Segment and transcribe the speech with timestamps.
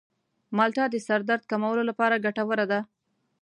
[0.57, 2.79] مالټه د سر درد کمولو لپاره ګټوره ده.